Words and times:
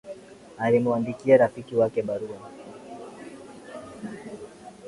Alimwandikia 0.57 1.37
rafiki 1.37 1.75
wake 1.75 2.01
barua 2.01 2.51